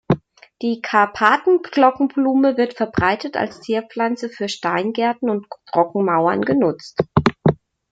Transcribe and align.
Die 0.63 0.81
Karpaten-Glockenblume 0.81 2.57
wird 2.57 2.73
verbreitet 2.73 3.37
als 3.37 3.61
Zierpflanze 3.61 4.29
für 4.29 4.49
Steingärten 4.49 5.29
und 5.29 5.45
Trockenmauern 5.71 6.41
genutzt. 6.41 7.03